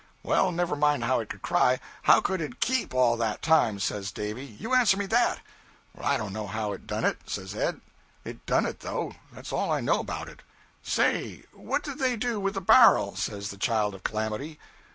'Well, 0.23 0.51
never 0.51 0.75
mind 0.75 1.03
how 1.03 1.19
it 1.19 1.29
could 1.29 1.43
cry 1.43 1.79
how 2.01 2.21
could 2.21 2.41
it 2.41 2.59
_keep 2.59 2.87
_all 2.87 3.19
that 3.19 3.43
time?' 3.43 3.77
says 3.77 4.09
Davy. 4.11 4.43
'You 4.59 4.73
answer 4.73 4.97
me 4.97 5.05
that.' 5.05 5.41
'I 5.95 6.17
don't 6.17 6.33
know 6.33 6.47
how 6.47 6.71
it 6.71 6.87
done 6.87 7.03
it,' 7.05 7.29
says 7.29 7.53
Ed. 7.53 7.81
'It 8.25 8.43
done 8.47 8.65
it 8.65 8.79
though 8.79 9.13
that's 9.31 9.53
all 9.53 9.71
I 9.71 9.79
know 9.79 9.99
about 9.99 10.27
it.' 10.27 10.41
'Say 10.81 11.43
what 11.53 11.83
did 11.83 11.99
they 11.99 12.15
do 12.17 12.39
with 12.39 12.55
the 12.55 12.61
bar'l?' 12.61 13.15
says 13.15 13.51
the 13.51 13.57
Child 13.57 13.93
of 13.93 14.01
Calamity. 14.03 14.57